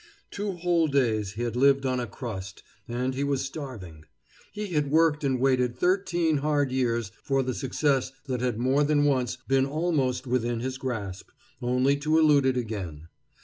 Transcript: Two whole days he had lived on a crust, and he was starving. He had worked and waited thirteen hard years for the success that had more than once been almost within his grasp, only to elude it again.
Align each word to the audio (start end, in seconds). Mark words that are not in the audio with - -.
Two 0.31 0.53
whole 0.53 0.87
days 0.87 1.33
he 1.33 1.43
had 1.43 1.55
lived 1.55 1.85
on 1.85 1.99
a 1.99 2.07
crust, 2.07 2.63
and 2.87 3.13
he 3.13 3.23
was 3.23 3.45
starving. 3.45 4.05
He 4.51 4.69
had 4.69 4.89
worked 4.89 5.23
and 5.23 5.39
waited 5.39 5.77
thirteen 5.77 6.37
hard 6.37 6.71
years 6.71 7.11
for 7.21 7.43
the 7.43 7.53
success 7.53 8.11
that 8.25 8.41
had 8.41 8.57
more 8.57 8.83
than 8.83 9.03
once 9.05 9.37
been 9.47 9.67
almost 9.67 10.25
within 10.25 10.59
his 10.59 10.79
grasp, 10.79 11.29
only 11.61 11.97
to 11.97 12.17
elude 12.17 12.47
it 12.47 12.57
again. 12.57 13.09